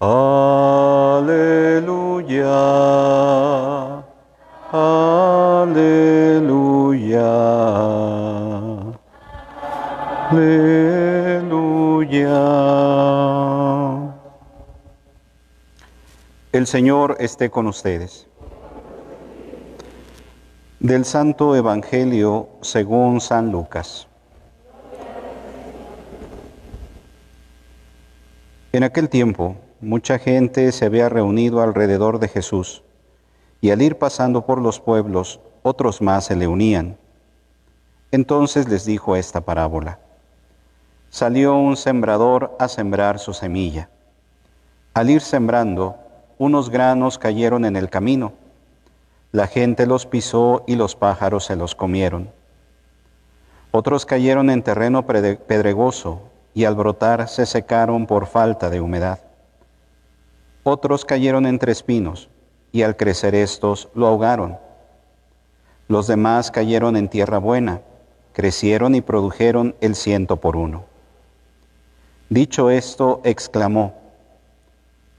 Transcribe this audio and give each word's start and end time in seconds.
Aleluya. 0.00 1.34
Aleluya. 4.70 5.98
Aleluya. 10.30 11.48
El 16.52 16.66
Señor 16.68 17.16
esté 17.18 17.50
con 17.50 17.66
ustedes. 17.66 18.28
Del 20.78 21.04
Santo 21.04 21.56
Evangelio 21.56 22.50
según 22.60 23.20
San 23.20 23.50
Lucas. 23.50 24.06
En 28.70 28.84
aquel 28.84 29.08
tiempo, 29.08 29.56
mucha 29.80 30.18
gente 30.18 30.72
se 30.72 30.86
había 30.86 31.08
reunido 31.08 31.60
alrededor 31.60 32.18
de 32.18 32.28
Jesús, 32.28 32.82
y 33.60 33.70
al 33.70 33.82
ir 33.82 33.98
pasando 33.98 34.44
por 34.44 34.60
los 34.60 34.80
pueblos, 34.80 35.40
otros 35.62 36.02
más 36.02 36.26
se 36.26 36.36
le 36.36 36.48
unían. 36.48 36.96
Entonces 38.10 38.68
les 38.68 38.84
dijo 38.84 39.16
esta 39.16 39.40
parábola. 39.40 39.98
Salió 41.10 41.56
un 41.56 41.76
sembrador 41.76 42.56
a 42.58 42.68
sembrar 42.68 43.18
su 43.18 43.32
semilla. 43.32 43.88
Al 44.94 45.10
ir 45.10 45.20
sembrando, 45.20 45.96
unos 46.38 46.70
granos 46.70 47.18
cayeron 47.18 47.64
en 47.64 47.76
el 47.76 47.88
camino. 47.88 48.32
La 49.32 49.46
gente 49.46 49.86
los 49.86 50.06
pisó 50.06 50.64
y 50.66 50.76
los 50.76 50.96
pájaros 50.96 51.44
se 51.44 51.56
los 51.56 51.74
comieron. 51.74 52.30
Otros 53.70 54.06
cayeron 54.06 54.48
en 54.50 54.62
terreno 54.62 55.06
pedregoso 55.06 56.22
y 56.54 56.64
al 56.64 56.74
brotar 56.74 57.28
se 57.28 57.46
secaron 57.46 58.06
por 58.06 58.26
falta 58.26 58.70
de 58.70 58.80
humedad. 58.80 59.20
Otros 60.70 61.06
cayeron 61.06 61.46
entre 61.46 61.72
espinos 61.72 62.28
y 62.72 62.82
al 62.82 62.94
crecer 62.94 63.34
estos 63.34 63.88
lo 63.94 64.06
ahogaron. 64.06 64.58
Los 65.88 66.06
demás 66.06 66.50
cayeron 66.50 66.94
en 66.94 67.08
tierra 67.08 67.38
buena, 67.38 67.80
crecieron 68.34 68.94
y 68.94 69.00
produjeron 69.00 69.76
el 69.80 69.94
ciento 69.94 70.36
por 70.36 70.56
uno. 70.56 70.84
Dicho 72.28 72.68
esto, 72.68 73.22
exclamó, 73.24 73.94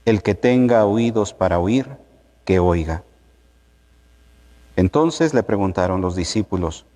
El 0.04 0.22
que 0.22 0.36
tenga 0.36 0.86
oídos 0.86 1.34
para 1.34 1.58
oír, 1.58 1.88
que 2.44 2.60
oiga. 2.60 3.02
Entonces 4.76 5.34
le 5.34 5.42
preguntaron 5.42 6.00
los 6.00 6.14
discípulos, 6.14 6.86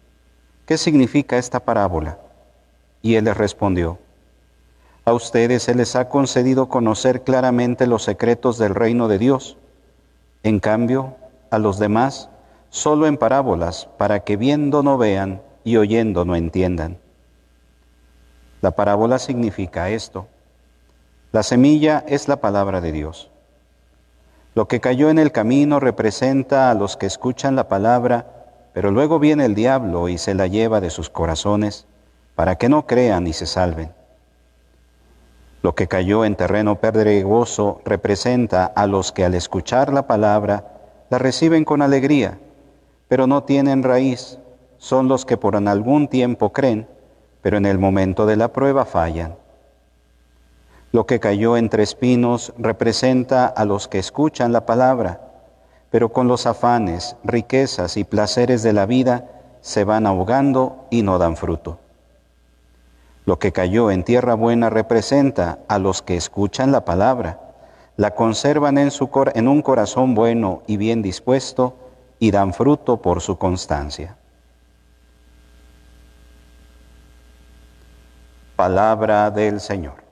¿qué 0.65 0.79
significa 0.79 1.39
esta 1.39 1.59
parábola? 1.59 2.21
Y 3.03 3.17
él 3.17 3.25
les 3.25 3.37
respondió, 3.37 3.99
a 5.05 5.13
ustedes 5.13 5.63
se 5.63 5.75
les 5.75 5.97
ha 5.97 6.09
concedido 6.09 6.69
conocer 6.69 7.23
claramente 7.23 7.87
los 7.87 8.05
secretos 8.05 8.57
del 8.59 8.75
reino 8.75 9.07
de 9.07 9.19
Dios. 9.19 9.59
En 10.43 10.61
cambio, 10.61 11.17
a 11.51 11.59
los 11.59 11.79
demás, 11.79 12.31
solo 12.71 13.07
en 13.07 13.19
parábolas, 13.19 13.89
para 13.99 14.21
que 14.21 14.37
viendo 14.37 14.83
no 14.83 14.97
vean 14.97 15.43
y 15.63 15.77
oyendo 15.77 16.25
no 16.25 16.37
entiendan. 16.37 16.99
La 18.63 18.71
parábola 18.71 19.19
significa 19.19 19.91
esto. 19.91 20.27
La 21.33 21.43
semilla 21.43 22.03
es 22.09 22.29
la 22.29 22.37
palabra 22.37 22.81
de 22.81 22.93
Dios. 22.93 23.31
Lo 24.55 24.69
que 24.69 24.81
cayó 24.81 25.11
en 25.11 25.19
el 25.19 25.33
camino 25.33 25.81
representa 25.81 26.71
a 26.71 26.75
los 26.75 26.97
que 26.97 27.07
escuchan 27.07 27.57
la 27.57 27.69
palabra, 27.69 28.47
pero 28.73 28.91
luego 28.91 29.19
viene 29.19 29.45
el 29.45 29.55
diablo 29.55 30.09
y 30.09 30.17
se 30.17 30.33
la 30.33 30.47
lleva 30.47 30.81
de 30.81 30.91
sus 30.91 31.11
corazones 31.11 31.87
para 32.35 32.57
que 32.57 32.69
no 32.69 32.87
crean 32.87 33.27
y 33.27 33.33
se 33.33 33.47
salven. 33.47 33.93
Lo 35.65 35.75
que 35.75 35.89
cayó 35.89 36.27
en 36.27 36.37
terreno 36.37 36.79
pedregoso 36.79 37.81
representa 37.87 38.67
a 38.67 38.87
los 38.87 39.13
que 39.13 39.25
al 39.25 39.33
escuchar 39.33 39.95
la 39.95 40.07
palabra 40.07 41.07
la 41.09 41.17
reciben 41.17 41.65
con 41.65 41.81
alegría, 41.81 42.39
pero 43.09 43.27
no 43.27 43.45
tienen 43.45 43.83
raíz. 43.83 44.39
Son 44.77 45.09
los 45.09 45.25
que 45.25 45.39
por 45.39 45.57
algún 45.57 46.09
tiempo 46.09 46.53
creen, 46.53 46.87
pero 47.41 47.57
en 47.57 47.65
el 47.65 47.79
momento 47.79 48.27
de 48.27 48.37
la 48.37 48.53
prueba 48.53 48.85
fallan. 48.85 49.37
Lo 50.93 51.07
que 51.07 51.19
cayó 51.19 51.57
entre 51.57 51.83
espinos 51.83 52.53
representa 52.59 53.47
a 53.47 53.65
los 53.65 53.89
que 53.89 53.99
escuchan 53.99 54.53
la 54.53 54.67
palabra, 54.67 55.23
pero 55.89 56.13
con 56.13 56.29
los 56.29 56.47
afanes, 56.47 57.17
riquezas 57.25 57.97
y 57.97 58.05
placeres 58.05 58.63
de 58.63 58.75
la 58.75 58.85
vida 58.85 59.31
se 59.63 59.85
van 59.85 60.07
ahogando 60.07 60.85
y 60.91 61.01
no 61.01 61.17
dan 61.19 61.39
fruto. 61.39 61.79
Lo 63.27 63.39
que 63.39 63.53
cayó 63.53 63.91
en 63.91 64.05
tierra 64.05 64.35
buena 64.35 64.69
representa 64.69 65.59
a 65.69 65.79
los 65.79 66.03
que 66.03 66.17
escuchan 66.17 66.73
la 66.73 66.85
palabra, 66.85 67.41
la 67.97 68.15
conservan 68.15 68.77
en, 68.77 68.91
su 68.91 69.09
un 69.35 69.63
corazón 69.63 70.15
bueno 70.15 70.63
y 70.67 70.77
bien 70.77 71.01
dispuesto 71.01 71.75
y 72.19 72.31
dan 72.31 72.53
fruto 72.53 73.01
por 73.01 73.23
su 73.23 73.39
constancia. 73.39 74.17
Palabra 78.57 79.31
del 79.31 79.61
Señor. 79.61 80.05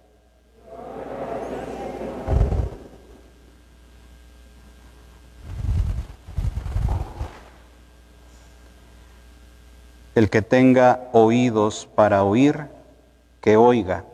El 10.14 10.28
que 10.28 10.42
tenga 10.42 11.08
oídos 11.12 11.88
para 11.94 12.22
oír, 12.24 12.68
que 13.42 13.58
oiga 13.58 14.04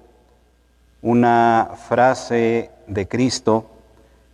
una 1.02 1.72
frase 1.86 2.72
de 2.88 3.06
Cristo 3.06 3.66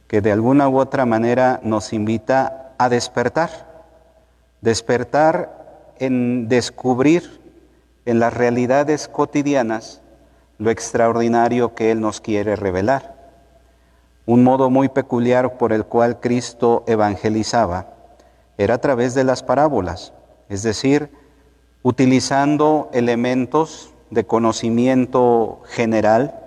que 0.06 0.20
de 0.20 0.32
alguna 0.32 0.68
u 0.68 0.78
otra 0.78 1.04
manera 1.04 1.60
nos 1.62 1.92
invita 1.92 2.72
a 2.78 2.88
despertar, 2.88 3.84
despertar 4.60 5.92
en 5.98 6.48
descubrir 6.48 7.40
en 8.06 8.20
las 8.20 8.32
realidades 8.32 9.08
cotidianas 9.08 10.00
lo 10.58 10.70
extraordinario 10.70 11.74
que 11.74 11.90
Él 11.90 12.00
nos 12.00 12.20
quiere 12.20 12.54
revelar. 12.54 13.14
Un 14.26 14.44
modo 14.44 14.70
muy 14.70 14.88
peculiar 14.88 15.58
por 15.58 15.72
el 15.72 15.84
cual 15.84 16.20
Cristo 16.20 16.84
evangelizaba 16.86 17.88
era 18.56 18.74
a 18.74 18.78
través 18.78 19.14
de 19.14 19.24
las 19.24 19.42
parábolas, 19.42 20.12
es 20.48 20.62
decir, 20.62 21.10
utilizando 21.82 22.88
elementos 22.92 23.93
de 24.14 24.24
conocimiento 24.24 25.60
general, 25.66 26.40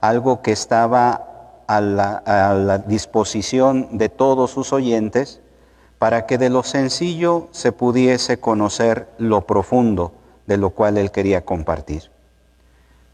algo 0.00 0.42
que 0.42 0.52
estaba 0.52 1.26
a 1.66 1.80
la, 1.80 2.78
disposición 2.86 3.96
de 3.96 4.08
todos 4.08 4.50
sus 4.50 4.72
oyentes, 4.72 5.40
para 5.98 6.26
que 6.26 6.38
de 6.38 6.48
lo 6.48 6.62
sencillo 6.62 7.48
se 7.52 7.70
pudiese 7.72 8.40
conocer 8.40 9.08
lo 9.18 9.42
profundo 9.42 10.12
de 10.46 10.56
lo 10.56 10.70
cual 10.70 10.96
él 10.98 11.12
quería 11.12 11.44
compartir. 11.44 12.10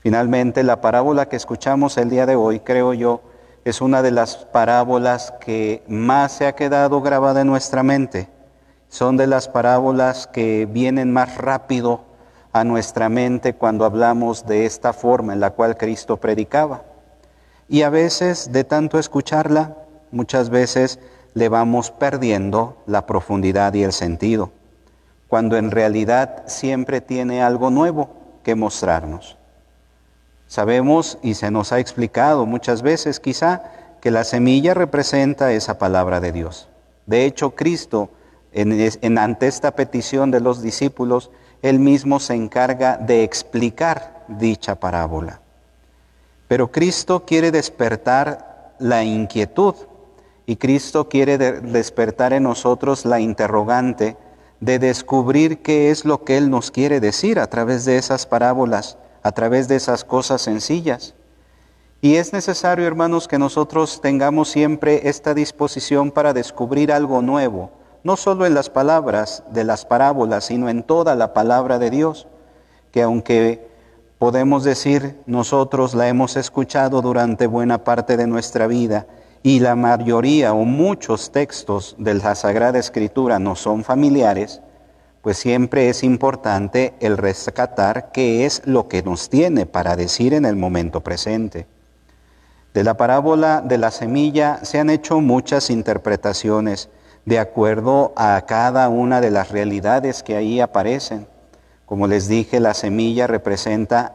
Finalmente, 0.00 0.62
la 0.62 0.80
parábola 0.80 1.28
que 1.28 1.36
escuchamos 1.36 1.98
el 1.98 2.08
día 2.08 2.24
de 2.24 2.36
hoy, 2.36 2.60
creo 2.60 2.94
yo, 2.94 3.20
es 3.64 3.80
una 3.80 4.00
de 4.00 4.12
las 4.12 4.36
parábolas 4.36 5.34
que 5.40 5.82
más 5.88 6.32
se 6.32 6.46
ha 6.46 6.54
quedado 6.54 7.02
grabada 7.02 7.40
en 7.40 7.48
nuestra 7.48 7.82
mente. 7.82 8.28
Son 8.88 9.16
de 9.16 9.26
las 9.26 9.48
parábolas 9.48 10.28
que 10.28 10.66
vienen 10.70 11.12
más 11.12 11.36
rápido 11.36 12.05
a 12.60 12.64
nuestra 12.64 13.10
mente 13.10 13.54
cuando 13.54 13.84
hablamos 13.84 14.46
de 14.46 14.64
esta 14.64 14.94
forma 14.94 15.34
en 15.34 15.40
la 15.40 15.50
cual 15.50 15.76
Cristo 15.76 16.16
predicaba. 16.16 16.84
Y 17.68 17.82
a 17.82 17.90
veces, 17.90 18.50
de 18.50 18.64
tanto 18.64 18.98
escucharla, 18.98 19.76
muchas 20.10 20.48
veces 20.48 20.98
le 21.34 21.50
vamos 21.50 21.90
perdiendo 21.90 22.78
la 22.86 23.04
profundidad 23.04 23.74
y 23.74 23.82
el 23.82 23.92
sentido, 23.92 24.52
cuando 25.28 25.58
en 25.58 25.70
realidad 25.70 26.44
siempre 26.46 27.02
tiene 27.02 27.42
algo 27.42 27.68
nuevo 27.70 28.08
que 28.42 28.54
mostrarnos. 28.54 29.36
Sabemos 30.46 31.18
y 31.22 31.34
se 31.34 31.50
nos 31.50 31.72
ha 31.72 31.78
explicado 31.78 32.46
muchas 32.46 32.80
veces 32.80 33.20
quizá 33.20 33.64
que 34.00 34.10
la 34.10 34.24
semilla 34.24 34.72
representa 34.72 35.52
esa 35.52 35.76
palabra 35.76 36.20
de 36.20 36.32
Dios. 36.32 36.70
De 37.04 37.26
hecho, 37.26 37.50
Cristo, 37.50 38.08
en, 38.52 39.18
ante 39.18 39.46
esta 39.46 39.72
petición 39.72 40.30
de 40.30 40.40
los 40.40 40.62
discípulos, 40.62 41.30
él 41.68 41.80
mismo 41.80 42.20
se 42.20 42.34
encarga 42.34 42.96
de 42.96 43.24
explicar 43.24 44.24
dicha 44.28 44.74
parábola. 44.76 45.40
Pero 46.48 46.70
Cristo 46.70 47.24
quiere 47.24 47.50
despertar 47.50 48.74
la 48.78 49.02
inquietud 49.02 49.74
y 50.46 50.56
Cristo 50.56 51.08
quiere 51.08 51.38
despertar 51.38 52.32
en 52.32 52.44
nosotros 52.44 53.04
la 53.04 53.18
interrogante 53.18 54.16
de 54.60 54.78
descubrir 54.78 55.58
qué 55.58 55.90
es 55.90 56.04
lo 56.04 56.24
que 56.24 56.36
Él 56.36 56.50
nos 56.50 56.70
quiere 56.70 57.00
decir 57.00 57.38
a 57.40 57.48
través 57.48 57.84
de 57.84 57.98
esas 57.98 58.26
parábolas, 58.26 58.96
a 59.22 59.32
través 59.32 59.66
de 59.66 59.76
esas 59.76 60.04
cosas 60.04 60.42
sencillas. 60.42 61.14
Y 62.00 62.16
es 62.16 62.32
necesario, 62.32 62.86
hermanos, 62.86 63.26
que 63.26 63.38
nosotros 63.38 64.00
tengamos 64.00 64.48
siempre 64.48 65.08
esta 65.08 65.34
disposición 65.34 66.12
para 66.12 66.32
descubrir 66.32 66.92
algo 66.92 67.22
nuevo, 67.22 67.70
no 68.06 68.16
solo 68.16 68.46
en 68.46 68.54
las 68.54 68.70
palabras 68.70 69.42
de 69.50 69.64
las 69.64 69.84
parábolas, 69.84 70.46
sino 70.46 70.70
en 70.70 70.82
toda 70.82 71.14
la 71.14 71.34
palabra 71.34 71.78
de 71.78 71.90
Dios, 71.90 72.26
que 72.90 73.02
aunque 73.02 73.66
Podemos 74.18 74.64
decir, 74.64 75.20
nosotros 75.26 75.94
la 75.94 76.08
hemos 76.08 76.38
escuchado 76.38 77.02
durante 77.02 77.46
buena 77.46 77.84
parte 77.84 78.16
de 78.16 78.26
nuestra 78.26 78.66
vida 78.66 79.06
y 79.42 79.60
la 79.60 79.76
mayoría 79.76 80.54
o 80.54 80.64
muchos 80.64 81.32
textos 81.32 81.94
de 81.98 82.14
la 82.14 82.34
Sagrada 82.34 82.78
Escritura 82.78 83.38
no 83.38 83.56
son 83.56 83.84
familiares, 83.84 84.62
pues 85.20 85.36
siempre 85.36 85.90
es 85.90 86.02
importante 86.02 86.94
el 87.00 87.18
rescatar 87.18 88.10
qué 88.10 88.46
es 88.46 88.62
lo 88.64 88.88
que 88.88 89.02
nos 89.02 89.28
tiene 89.28 89.66
para 89.66 89.96
decir 89.96 90.32
en 90.32 90.46
el 90.46 90.56
momento 90.56 91.02
presente. 91.02 91.66
De 92.72 92.84
la 92.84 92.96
parábola 92.96 93.60
de 93.60 93.76
la 93.76 93.90
semilla 93.90 94.60
se 94.62 94.78
han 94.78 94.88
hecho 94.88 95.20
muchas 95.20 95.68
interpretaciones 95.68 96.88
de 97.26 97.40
acuerdo 97.40 98.12
a 98.16 98.40
cada 98.46 98.88
una 98.88 99.20
de 99.20 99.30
las 99.30 99.50
realidades 99.50 100.22
que 100.22 100.36
ahí 100.36 100.60
aparecen. 100.60 101.26
Como 101.84 102.06
les 102.06 102.28
dije, 102.28 102.60
la 102.60 102.72
semilla 102.72 103.26
representa 103.26 104.14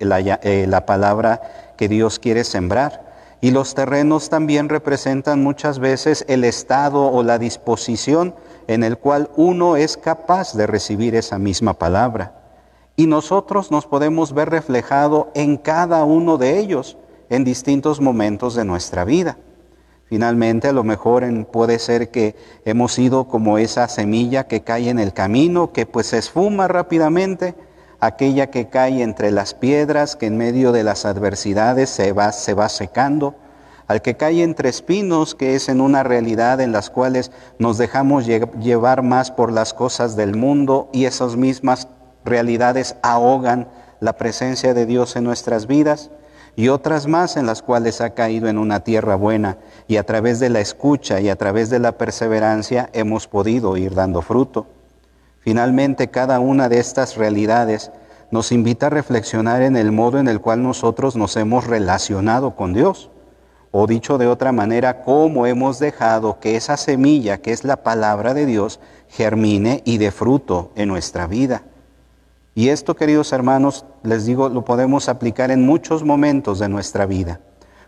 la, 0.00 0.18
eh, 0.20 0.66
la 0.66 0.86
palabra 0.86 1.74
que 1.76 1.88
Dios 1.88 2.18
quiere 2.18 2.44
sembrar. 2.44 3.06
Y 3.40 3.52
los 3.52 3.74
terrenos 3.74 4.30
también 4.30 4.68
representan 4.68 5.42
muchas 5.42 5.78
veces 5.78 6.24
el 6.26 6.42
estado 6.42 7.12
o 7.12 7.22
la 7.22 7.38
disposición 7.38 8.34
en 8.66 8.82
el 8.82 8.98
cual 8.98 9.30
uno 9.36 9.76
es 9.76 9.96
capaz 9.96 10.54
de 10.54 10.66
recibir 10.66 11.14
esa 11.14 11.38
misma 11.38 11.74
palabra. 11.74 12.34
Y 12.96 13.06
nosotros 13.06 13.70
nos 13.70 13.86
podemos 13.86 14.32
ver 14.32 14.50
reflejado 14.50 15.30
en 15.34 15.56
cada 15.56 16.04
uno 16.04 16.36
de 16.36 16.58
ellos 16.58 16.96
en 17.28 17.44
distintos 17.44 18.00
momentos 18.00 18.54
de 18.54 18.64
nuestra 18.64 19.04
vida. 19.04 19.36
Finalmente, 20.08 20.68
a 20.68 20.72
lo 20.72 20.84
mejor 20.84 21.24
puede 21.52 21.78
ser 21.78 22.10
que 22.10 22.34
hemos 22.64 22.94
sido 22.94 23.28
como 23.28 23.58
esa 23.58 23.88
semilla 23.88 24.46
que 24.46 24.62
cae 24.62 24.88
en 24.88 24.98
el 24.98 25.12
camino, 25.12 25.72
que 25.72 25.84
pues 25.84 26.06
se 26.06 26.18
esfuma 26.18 26.66
rápidamente, 26.66 27.54
aquella 28.00 28.48
que 28.48 28.68
cae 28.68 29.02
entre 29.02 29.30
las 29.30 29.52
piedras, 29.52 30.16
que 30.16 30.24
en 30.26 30.38
medio 30.38 30.72
de 30.72 30.82
las 30.82 31.04
adversidades 31.04 31.90
se 31.90 32.12
va, 32.12 32.32
se 32.32 32.54
va 32.54 32.70
secando, 32.70 33.34
al 33.86 34.00
que 34.00 34.16
cae 34.16 34.42
entre 34.42 34.70
espinos, 34.70 35.34
que 35.34 35.54
es 35.54 35.68
en 35.68 35.82
una 35.82 36.02
realidad 36.04 36.62
en 36.62 36.72
las 36.72 36.88
cuales 36.88 37.30
nos 37.58 37.76
dejamos 37.76 38.26
llevar 38.26 39.02
más 39.02 39.30
por 39.30 39.52
las 39.52 39.74
cosas 39.74 40.16
del 40.16 40.34
mundo 40.36 40.88
y 40.90 41.04
esas 41.04 41.36
mismas 41.36 41.88
realidades 42.24 42.96
ahogan 43.02 43.68
la 44.00 44.16
presencia 44.16 44.72
de 44.72 44.86
Dios 44.86 45.16
en 45.16 45.24
nuestras 45.24 45.66
vidas 45.66 46.10
y 46.56 46.68
otras 46.68 47.06
más 47.06 47.36
en 47.36 47.46
las 47.46 47.62
cuales 47.62 48.00
ha 48.00 48.10
caído 48.10 48.48
en 48.48 48.58
una 48.58 48.80
tierra 48.80 49.14
buena 49.14 49.58
y 49.86 49.96
a 49.96 50.04
través 50.04 50.40
de 50.40 50.50
la 50.50 50.60
escucha 50.60 51.20
y 51.20 51.28
a 51.28 51.36
través 51.36 51.70
de 51.70 51.78
la 51.78 51.92
perseverancia 51.92 52.90
hemos 52.92 53.28
podido 53.28 53.76
ir 53.76 53.94
dando 53.94 54.22
fruto. 54.22 54.66
Finalmente, 55.40 56.08
cada 56.08 56.40
una 56.40 56.68
de 56.68 56.78
estas 56.78 57.16
realidades 57.16 57.90
nos 58.30 58.52
invita 58.52 58.86
a 58.86 58.90
reflexionar 58.90 59.62
en 59.62 59.76
el 59.76 59.92
modo 59.92 60.18
en 60.18 60.28
el 60.28 60.40
cual 60.40 60.62
nosotros 60.62 61.16
nos 61.16 61.36
hemos 61.36 61.66
relacionado 61.66 62.54
con 62.54 62.74
Dios. 62.74 63.10
O 63.70 63.86
dicho 63.86 64.18
de 64.18 64.26
otra 64.26 64.52
manera, 64.52 65.02
cómo 65.02 65.46
hemos 65.46 65.78
dejado 65.78 66.40
que 66.40 66.56
esa 66.56 66.76
semilla, 66.76 67.38
que 67.38 67.52
es 67.52 67.64
la 67.64 67.82
palabra 67.82 68.34
de 68.34 68.46
Dios, 68.46 68.80
germine 69.08 69.82
y 69.84 69.98
dé 69.98 70.10
fruto 70.10 70.72
en 70.74 70.88
nuestra 70.88 71.26
vida. 71.26 71.62
Y 72.58 72.70
esto, 72.70 72.96
queridos 72.96 73.32
hermanos, 73.32 73.84
les 74.02 74.26
digo, 74.26 74.48
lo 74.48 74.64
podemos 74.64 75.08
aplicar 75.08 75.52
en 75.52 75.64
muchos 75.64 76.02
momentos 76.02 76.58
de 76.58 76.68
nuestra 76.68 77.06
vida, 77.06 77.38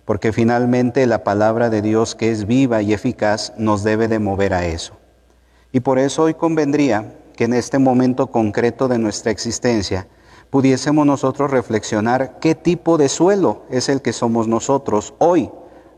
porque 0.04 0.32
finalmente 0.32 1.04
la 1.08 1.24
palabra 1.24 1.70
de 1.70 1.82
Dios 1.82 2.14
que 2.14 2.30
es 2.30 2.46
viva 2.46 2.80
y 2.80 2.92
eficaz 2.92 3.52
nos 3.56 3.82
debe 3.82 4.06
de 4.06 4.20
mover 4.20 4.54
a 4.54 4.66
eso. 4.66 4.92
Y 5.72 5.80
por 5.80 5.98
eso 5.98 6.22
hoy 6.22 6.34
convendría 6.34 7.16
que 7.34 7.46
en 7.46 7.54
este 7.54 7.80
momento 7.80 8.28
concreto 8.28 8.86
de 8.86 9.00
nuestra 9.00 9.32
existencia 9.32 10.06
pudiésemos 10.50 11.04
nosotros 11.04 11.50
reflexionar 11.50 12.38
qué 12.38 12.54
tipo 12.54 12.96
de 12.96 13.08
suelo 13.08 13.64
es 13.70 13.88
el 13.88 14.02
que 14.02 14.12
somos 14.12 14.46
nosotros 14.46 15.14
hoy 15.18 15.50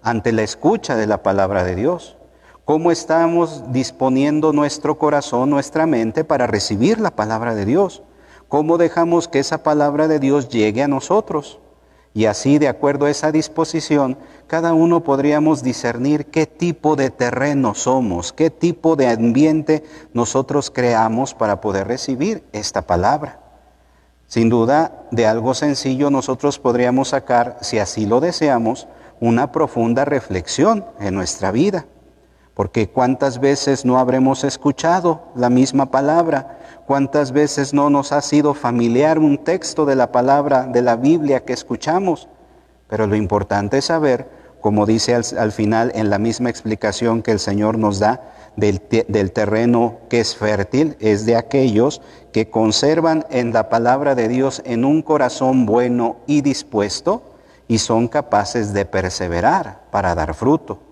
ante 0.03 0.33
la 0.33 0.45
escucha 0.45 0.97
de 0.97 1.07
la 1.07 1.23
palabra 1.23 1.63
de 1.63 1.75
Dios. 1.75 2.17
¿Cómo 2.65 2.91
estamos 2.91 3.71
disponiendo 3.71 4.55
nuestro 4.55 4.97
corazón, 4.97 5.51
nuestra 5.51 5.85
mente 5.85 6.25
para 6.25 6.47
recibir 6.47 7.01
la 7.01 7.11
palabra 7.11 7.55
de 7.55 7.67
Dios? 7.67 8.03
¿Cómo 8.53 8.77
dejamos 8.77 9.29
que 9.29 9.39
esa 9.39 9.63
palabra 9.63 10.09
de 10.09 10.19
Dios 10.19 10.51
llegue 10.51 10.83
a 10.83 10.87
nosotros? 10.87 11.59
Y 12.13 12.27
así, 12.27 12.59
de 12.59 12.69
acuerdo 12.69 13.07
a 13.07 13.11
esa 13.11 13.33
disposición, 13.33 14.19
cada 14.47 14.75
uno 14.75 15.03
podríamos 15.03 15.63
discernir 15.63 16.27
qué 16.27 16.47
tipo 16.47 16.95
de 16.95 17.09
terreno 17.09 17.75
somos, 17.75 18.35
qué 18.35 18.51
tipo 18.51 18.95
de 18.95 19.09
ambiente 19.09 19.85
nosotros 20.13 20.71
creamos 20.71 21.33
para 21.33 21.63
poder 21.63 21.89
recibir 21.89 22.45
esta 22.53 22.83
palabra. 22.83 23.41
Sin 24.27 24.51
duda, 24.51 25.07
de 25.11 25.25
algo 25.25 25.55
sencillo 25.55 26.11
nosotros 26.11 26.59
podríamos 26.59 27.09
sacar, 27.09 27.57
si 27.63 27.79
así 27.79 28.05
lo 28.05 28.21
deseamos, 28.21 28.87
una 29.19 29.51
profunda 29.51 30.05
reflexión 30.05 30.85
en 31.01 31.15
nuestra 31.15 31.53
vida. 31.53 31.87
Porque 32.55 32.91
cuántas 32.91 33.41
veces 33.41 33.85
no 33.85 33.99
habremos 33.99 34.45
escuchado 34.45 35.23
la 35.35 35.49
misma 35.49 35.91
palabra, 35.91 36.59
cuántas 36.87 37.33
veces 37.33 37.73
no 37.73 37.89
nos 37.89 38.13
ha 38.13 38.21
sido 38.21 38.53
familiar 38.53 39.19
un 39.19 39.39
texto 39.39 39.87
de 39.87 39.97
la 39.97 40.13
palabra 40.13 40.65
de 40.67 40.83
la 40.83 40.97
Biblia 40.97 41.45
que 41.45 41.55
escuchamos. 41.55 42.29
Pero 42.89 43.07
lo 43.07 43.17
importante 43.17 43.79
es 43.79 43.87
saber, 43.87 44.29
como 44.61 44.85
dice 44.85 45.15
al, 45.15 45.53
final 45.53 45.93
en 45.95 46.11
la 46.11 46.19
misma 46.19 46.51
explicación 46.51 47.23
que 47.23 47.31
el 47.31 47.39
Señor 47.39 47.79
nos 47.79 47.99
da, 47.99 48.21
del, 48.55 48.83
del 49.09 49.33
terreno 49.33 50.01
que 50.11 50.21
es 50.21 50.37
fértil, 50.37 50.97
es 51.01 51.25
de 51.25 51.37
aquellos 51.37 52.03
que 52.33 52.51
conservan 52.51 53.25
en 53.31 53.55
la 53.55 53.71
palabra 53.71 54.15
de 54.15 54.29
Dios 54.29 54.61
en 54.67 54.85
un 54.85 55.01
corazón 55.01 55.65
bueno 55.65 56.17
y 56.27 56.43
dispuesto 56.43 57.23
y 57.67 57.79
son 57.79 58.09
capaces 58.09 58.75
de 58.75 58.85
perseverar 58.85 59.85
para 59.91 60.15
dar 60.15 60.35
fruto. 60.35 60.92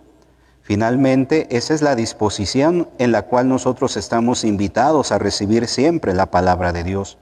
Finalmente, 0.63 1.49
esa 1.51 1.75
es 1.75 1.83
la 1.83 1.97
disposición 1.97 2.89
en 2.99 3.13
la 3.13 3.23
cual 3.23 3.49
nosotros 3.49 3.97
estamos 3.97 4.45
invitados 4.45 5.11
a 5.11 5.19
recibir 5.19 5.67
siempre 5.67 6.15
la 6.15 6.31
palabra 6.31 6.73
de 6.73 6.85
Dios. 6.85 7.19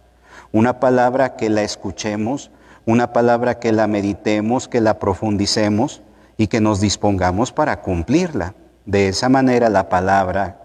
Una 0.52 0.80
palabra 0.80 1.36
que 1.36 1.48
la 1.48 1.62
escuchemos, 1.62 2.50
una 2.84 3.12
palabra 3.12 3.58
que 3.58 3.72
la 3.72 3.86
meditemos, 3.86 4.68
que 4.68 4.80
la 4.80 4.98
profundicemos 4.98 6.02
y 6.36 6.46
que 6.46 6.60
nos 6.60 6.80
dispongamos 6.80 7.52
para 7.52 7.80
cumplirla. 7.80 8.54
De 8.86 9.08
esa 9.08 9.28
manera 9.28 9.68
la 9.68 9.88
palabra 9.88 10.58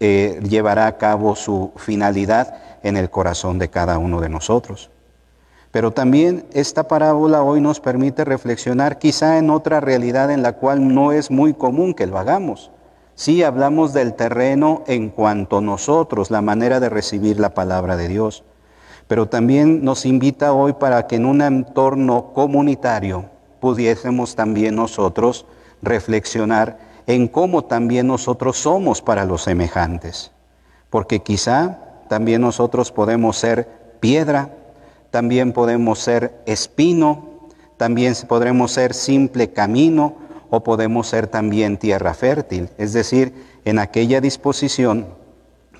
eh, 0.00 0.40
llevará 0.48 0.86
a 0.86 0.98
cabo 0.98 1.36
su 1.36 1.72
finalidad 1.76 2.54
en 2.82 2.96
el 2.96 3.10
corazón 3.10 3.58
de 3.58 3.70
cada 3.70 3.98
uno 3.98 4.20
de 4.20 4.28
nosotros. 4.28 4.90
Pero 5.74 5.90
también 5.90 6.46
esta 6.52 6.86
parábola 6.86 7.42
hoy 7.42 7.60
nos 7.60 7.80
permite 7.80 8.24
reflexionar 8.24 9.00
quizá 9.00 9.38
en 9.38 9.50
otra 9.50 9.80
realidad 9.80 10.30
en 10.30 10.40
la 10.40 10.52
cual 10.52 10.94
no 10.94 11.10
es 11.10 11.32
muy 11.32 11.52
común 11.52 11.94
que 11.94 12.06
lo 12.06 12.16
hagamos. 12.16 12.70
Sí 13.16 13.42
hablamos 13.42 13.92
del 13.92 14.14
terreno 14.14 14.84
en 14.86 15.10
cuanto 15.10 15.60
nosotros, 15.60 16.30
la 16.30 16.42
manera 16.42 16.78
de 16.78 16.90
recibir 16.90 17.40
la 17.40 17.54
palabra 17.54 17.96
de 17.96 18.06
Dios, 18.06 18.44
pero 19.08 19.28
también 19.28 19.84
nos 19.84 20.06
invita 20.06 20.52
hoy 20.52 20.74
para 20.74 21.08
que 21.08 21.16
en 21.16 21.26
un 21.26 21.42
entorno 21.42 22.32
comunitario 22.32 23.24
pudiésemos 23.58 24.36
también 24.36 24.76
nosotros 24.76 25.44
reflexionar 25.82 26.78
en 27.08 27.26
cómo 27.26 27.64
también 27.64 28.06
nosotros 28.06 28.58
somos 28.58 29.02
para 29.02 29.24
los 29.24 29.42
semejantes, 29.42 30.30
porque 30.88 31.18
quizá 31.18 31.80
también 32.08 32.42
nosotros 32.42 32.92
podemos 32.92 33.36
ser 33.36 33.68
piedra, 33.98 34.50
también 35.14 35.52
podemos 35.52 36.00
ser 36.00 36.42
espino, 36.44 37.46
también 37.76 38.14
podremos 38.26 38.72
ser 38.72 38.94
simple 38.94 39.52
camino 39.52 40.16
o 40.50 40.64
podemos 40.64 41.06
ser 41.06 41.28
también 41.28 41.76
tierra 41.76 42.14
fértil, 42.14 42.68
es 42.78 42.92
decir, 42.92 43.32
en 43.64 43.78
aquella 43.78 44.20
disposición 44.20 45.06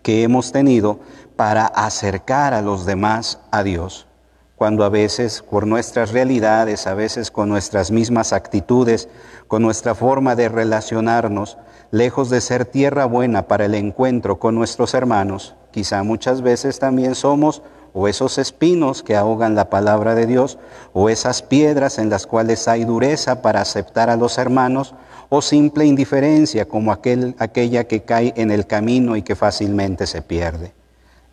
que 0.04 0.22
hemos 0.22 0.52
tenido 0.52 1.00
para 1.34 1.66
acercar 1.66 2.54
a 2.54 2.62
los 2.62 2.86
demás 2.86 3.40
a 3.50 3.64
Dios. 3.64 4.06
Cuando 4.54 4.84
a 4.84 4.88
veces 4.88 5.42
por 5.42 5.66
nuestras 5.66 6.12
realidades, 6.12 6.86
a 6.86 6.94
veces 6.94 7.32
con 7.32 7.48
nuestras 7.48 7.90
mismas 7.90 8.32
actitudes, 8.32 9.08
con 9.48 9.62
nuestra 9.62 9.96
forma 9.96 10.36
de 10.36 10.48
relacionarnos, 10.48 11.58
lejos 11.90 12.30
de 12.30 12.40
ser 12.40 12.66
tierra 12.66 13.04
buena 13.04 13.48
para 13.48 13.64
el 13.64 13.74
encuentro 13.74 14.38
con 14.38 14.54
nuestros 14.54 14.94
hermanos, 14.94 15.56
quizá 15.72 16.04
muchas 16.04 16.40
veces 16.40 16.78
también 16.78 17.16
somos 17.16 17.62
o 17.94 18.08
esos 18.08 18.38
espinos 18.38 19.02
que 19.02 19.16
ahogan 19.16 19.54
la 19.54 19.70
palabra 19.70 20.14
de 20.14 20.26
Dios, 20.26 20.58
o 20.92 21.08
esas 21.08 21.42
piedras 21.42 21.98
en 21.98 22.10
las 22.10 22.26
cuales 22.26 22.68
hay 22.68 22.84
dureza 22.84 23.40
para 23.40 23.60
aceptar 23.60 24.10
a 24.10 24.16
los 24.16 24.36
hermanos, 24.36 24.94
o 25.28 25.40
simple 25.40 25.86
indiferencia 25.86 26.66
como 26.66 26.92
aquel, 26.92 27.34
aquella 27.38 27.84
que 27.84 28.02
cae 28.02 28.34
en 28.36 28.50
el 28.50 28.66
camino 28.66 29.16
y 29.16 29.22
que 29.22 29.36
fácilmente 29.36 30.06
se 30.06 30.22
pierde. 30.22 30.74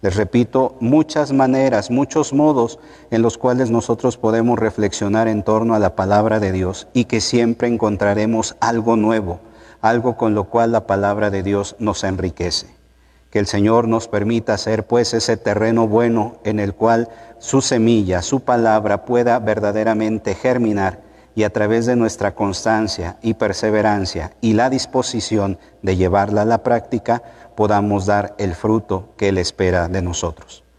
Les 0.01 0.15
repito, 0.15 0.75
muchas 0.79 1.31
maneras, 1.31 1.91
muchos 1.91 2.31
modos 2.31 2.79
en 3.11 3.21
los 3.21 3.37
cuales 3.37 3.69
nosotros 3.69 4.17
podemos 4.17 4.57
reflexionar 4.57 5.27
en 5.27 5.43
torno 5.43 5.75
a 5.75 5.79
la 5.79 5.95
palabra 5.95 6.39
de 6.39 6.51
Dios 6.51 6.87
y 6.93 7.05
que 7.05 7.21
siempre 7.21 7.67
encontraremos 7.67 8.55
algo 8.59 8.95
nuevo, 8.95 9.39
algo 9.81 10.15
con 10.15 10.33
lo 10.35 10.45
cual 10.45 10.71
la 10.71 10.87
palabra 10.87 11.29
de 11.29 11.43
Dios 11.43 11.75
nos 11.79 12.03
enriquece. 12.03 12.80
Que 13.31 13.39
el 13.39 13.47
Señor 13.47 13.87
nos 13.87 14.07
permita 14.07 14.57
ser 14.57 14.85
pues 14.85 15.13
ese 15.13 15.37
terreno 15.37 15.87
bueno 15.87 16.37
en 16.43 16.59
el 16.59 16.75
cual 16.75 17.09
su 17.39 17.61
semilla, 17.61 18.21
su 18.21 18.41
palabra 18.41 19.05
pueda 19.05 19.39
verdaderamente 19.39 20.35
germinar 20.35 20.99
y 21.33 21.43
a 21.43 21.49
través 21.49 21.85
de 21.85 21.95
nuestra 21.95 22.35
constancia 22.35 23.17
y 23.21 23.35
perseverancia 23.35 24.33
y 24.41 24.53
la 24.53 24.69
disposición 24.69 25.57
de 25.81 25.95
llevarla 25.95 26.41
a 26.41 26.45
la 26.45 26.61
práctica 26.61 27.23
podamos 27.55 28.05
dar 28.05 28.35
el 28.37 28.53
fruto 28.53 29.13
que 29.17 29.29
Él 29.29 29.37
espera 29.37 29.87
de 29.87 30.01
nosotros. 30.01 30.63